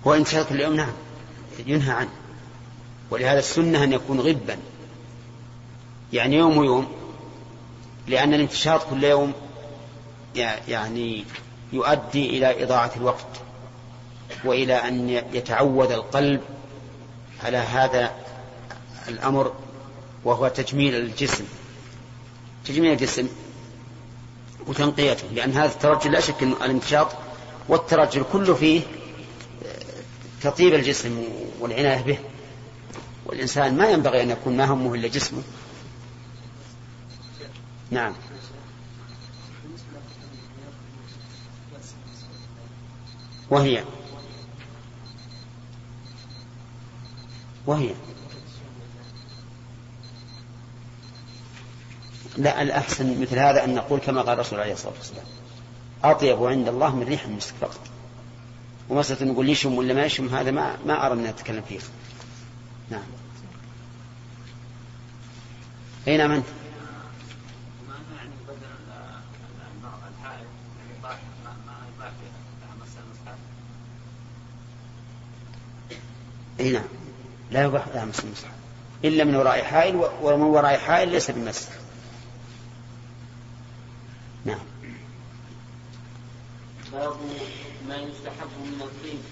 [0.06, 0.92] هو انتشار كل يوم نعم.
[1.66, 2.10] ينهى عنه.
[3.10, 4.58] ولهذا السنة أن يكون غبا.
[6.12, 6.88] يعني يوم ويوم.
[8.06, 9.32] لأن الانتشاط كل يوم
[10.68, 11.24] يعني
[11.72, 13.26] يؤدي إلى إضاعة الوقت.
[14.44, 16.40] وإلى أن يتعود القلب
[17.44, 18.14] على هذا
[19.08, 19.52] الأمر
[20.24, 21.44] وهو تجميل الجسم.
[22.64, 23.28] تجميل الجسم.
[24.66, 27.08] وتنقيته لأن هذا الترجل لا شك أنه الانتشاط
[27.68, 28.82] والترجل كله فيه
[30.42, 31.24] تطيب الجسم
[31.60, 32.18] والعناية به.
[33.26, 35.42] والإنسان ما ينبغي أن يكون ما همه إلا جسمه.
[37.90, 38.14] نعم.
[43.50, 43.84] وهي.
[47.66, 47.94] وهي.
[52.36, 55.24] لا الأحسن مثل هذا أن نقول كما قال الرسول عليه الصلاة والسلام
[56.04, 57.80] أطيب عند الله من ريح المسك فقط.
[58.88, 61.78] ومسألة نقول يشم ولا ما يشم هذا ما ما أرى أن نتكلم فيه.
[62.90, 63.02] نعم.
[66.08, 66.42] أين من؟
[76.60, 76.84] أي نعم.
[77.50, 78.50] لا يباح لها مس المصحف
[79.04, 81.68] إلا من وراء حائل ومن وراء حائل ليس بمس
[84.46, 84.66] نعم.
[86.92, 87.16] باب
[87.88, 89.22] ما يستحب من الطين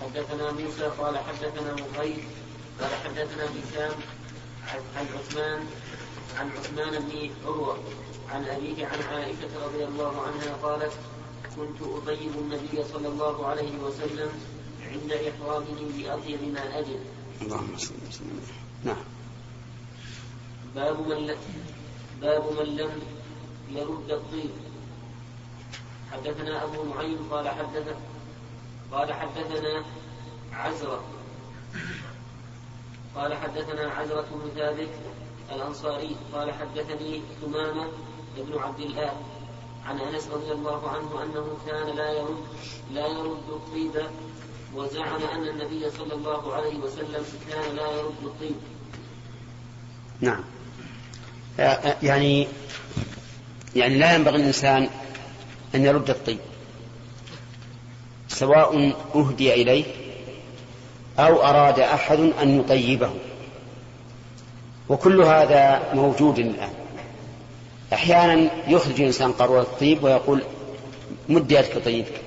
[0.00, 2.24] حدثنا موسى قال حدثنا مغيث
[2.80, 3.94] قال حدثنا هشام
[4.96, 5.60] عن عثمان
[6.38, 7.78] عن عثمان بن عروة
[8.30, 10.92] عن أبيه عن عائشة رضي الله عنها قالت
[11.56, 14.30] كنت أطيب النبي صلى الله عليه وسلم
[14.92, 17.00] عند إحرامه بأطيب ما أجد
[17.42, 18.40] اللهم صل وسلم.
[18.84, 19.04] نعم.
[20.74, 21.36] باب من
[22.20, 22.90] باب من لم
[23.70, 24.50] يرد الطيب
[26.12, 27.96] حدثنا أبو نعيم قال حدث
[28.92, 29.84] قال حدثنا
[30.52, 31.04] عزرة.
[33.16, 34.88] قال حدثنا عزرة بن ثابت
[35.52, 36.16] الأنصاري.
[36.32, 37.88] قال حدثني ثمامة
[38.36, 39.12] بن عبد الله
[39.86, 42.44] عن أنس رضي الله عنه أنه كان لا يرد
[42.92, 44.06] لا يرد الطيب
[44.74, 48.56] وزعم أن النبي صلى الله عليه وسلم كان لا يرد الطيب.
[50.20, 50.44] نعم.
[52.02, 52.48] يعني
[53.76, 54.88] يعني لا ينبغي الإنسان
[55.74, 56.38] أن يرد الطيب
[58.28, 59.84] سواء أهدي إليه
[61.18, 63.10] أو أراد أحد أن يطيبه.
[64.88, 66.72] وكل هذا موجود الآن.
[67.92, 70.42] أحيانا يخرج الإنسان قارورة الطيب ويقول
[71.28, 72.20] مد يدك طيبك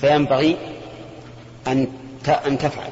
[0.00, 0.56] فينبغي
[1.66, 1.86] أن
[2.28, 2.90] أن تفعل.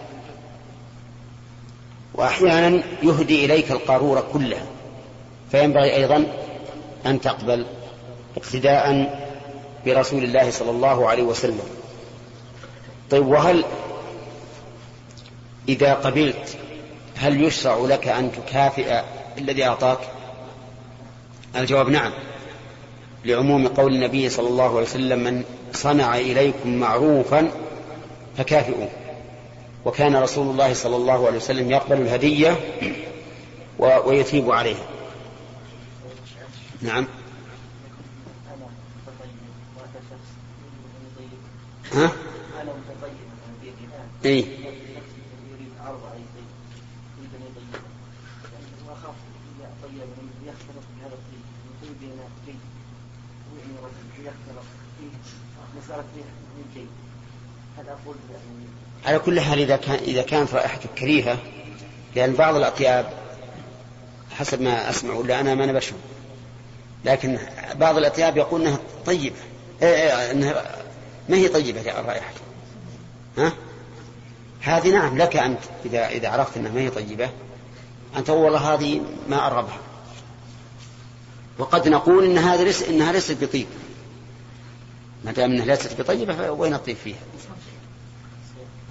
[2.15, 4.67] وأحيانا يهدي إليك القارورة كلها.
[5.51, 6.27] فينبغي أيضا
[7.07, 7.67] أن تقبل
[8.37, 9.19] اقتداء
[9.87, 11.61] برسول الله صلى الله عليه وسلم.
[13.11, 13.65] طيب وهل
[15.69, 16.57] إذا قبلت
[17.17, 19.01] هل يشرع لك أن تكافئ
[19.39, 19.99] الذي أعطاك؟
[21.57, 22.13] الجواب نعم
[23.25, 27.51] لعموم قول النبي صلى الله عليه وسلم من صنع إليكم معروفا
[28.39, 28.89] فكافئوه.
[29.85, 32.57] وكان رسول الله صلى الله عليه وسلم يقبل الهدية
[33.79, 34.85] ويثيب عليها.
[36.83, 37.07] نعم.
[41.93, 42.13] ها؟
[44.25, 44.45] اي
[59.07, 61.39] على كل حال إذا كان إذا كانت رائحته كريهة
[62.17, 63.13] لأن بعض الأطياب
[64.31, 65.99] حسب ما أسمع ولا أنا ما نبشهم
[67.05, 67.39] لكن
[67.75, 69.37] بعض الأطياب يقول أنها طيبة
[69.83, 70.77] إيه، إيه، أنها
[71.29, 72.33] ما هي طيبة الرائحة
[73.39, 73.53] ها؟
[74.61, 77.31] هذه نعم لك أنت إذا إذا عرفت أنها ما هي طيبة
[78.17, 79.79] أن تقول والله هذه ما أرغبها
[81.59, 83.67] وقد نقول إن هذا ليس إنها ليست بطيب
[85.25, 87.19] ما دام إنها ليست بطيبة فوين الطيب فيها؟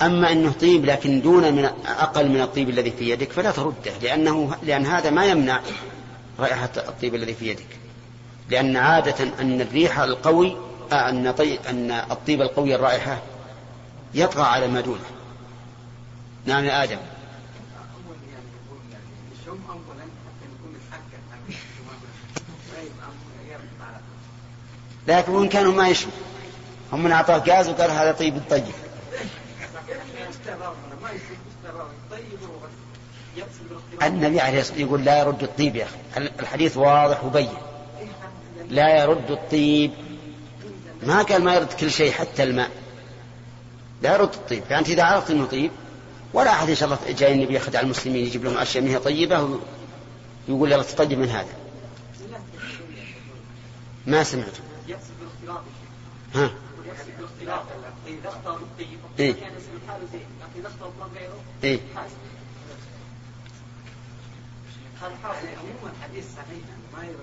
[0.01, 4.55] أما إنه طيب لكن دون من أقل من الطيب الذي في يدك فلا ترده لأنه
[4.63, 5.61] لأن هذا ما يمنع
[6.39, 7.80] رائحة الطيب الذي في يدك.
[8.51, 10.57] لأن عادة أن الريح القوي
[10.93, 13.21] آه، طيب أن الطيب القوي الرائحة
[14.13, 15.05] يطغى على ما دونه.
[16.45, 16.97] نعم يا آدم.
[25.07, 26.13] لكن وإن كانوا ما يشموا
[26.93, 28.63] هم من أعطاه غاز وقال هذا طيب طيب
[34.03, 37.49] النبي عليه الصلاة والسلام يقول لا يرد الطيب يا أخي الحديث واضح وبين
[38.71, 39.91] لا يرد الطيب.
[41.03, 42.71] ما قال ما يرد كل شيء حتى الماء.
[44.01, 44.63] لا يرد الطيب.
[44.63, 45.71] فأنت إذا عرفت أنه طيب
[46.33, 49.59] ولا أحد إن شاء الله جاي النبي يخدع المسلمين يجيب لهم أشياء منها طيبة
[50.47, 51.53] ويقول يلا تطيب من هذا.
[54.07, 54.57] ما سمعت.
[56.35, 56.51] ها؟
[59.19, 59.35] إيه؟
[61.63, 61.79] إيه؟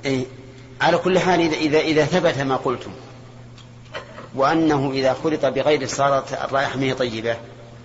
[0.04, 0.26] إيه؟
[0.80, 2.90] على كل حال إذا إذا إذا ثبت ما قلتم.
[4.34, 7.36] وأنه إذا خلط بغير صارت الرائحة منه طيبة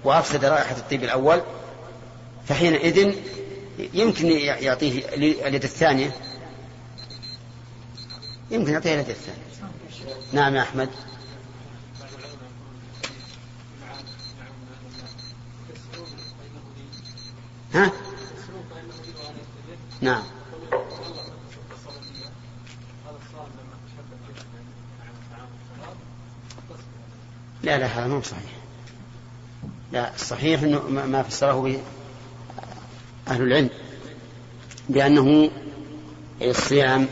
[0.03, 1.41] وأفسد رائحة الطيب الأول
[2.47, 3.15] فحينئذ
[3.93, 6.15] يمكن يعطيه اليد الثانية.
[8.51, 9.43] يمكن يعطيه اليد الثانية.
[10.33, 10.89] نعم يا أحمد.
[17.73, 17.91] ها؟
[20.01, 20.23] نعم.
[27.63, 28.51] لا لا هذا مو صحيح.
[29.91, 31.79] لا الصحيح إنه ما فسره به
[33.27, 33.69] أهل العلم
[34.89, 35.49] بأنه
[36.41, 37.07] الصيام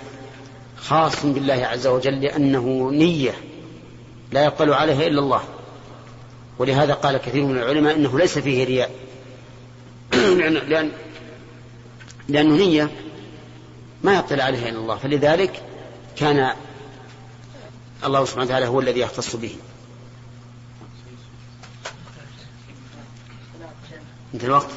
[0.77, 3.33] خاص بالله عز وجل لأنه نية
[4.31, 5.41] لا يقبل عليها إلا الله.
[6.59, 8.91] ولهذا قال كثير من العلماء إنه ليس فيه رياء.
[10.13, 10.91] لأن
[12.27, 12.89] لأنه نية
[14.03, 14.97] ما يطلع عليها إلا الله.
[14.97, 15.63] فلذلك
[16.15, 16.53] كان
[18.05, 19.55] الله سبحانه وتعالى هو الذي يختص به.
[24.34, 24.69] انت الوقت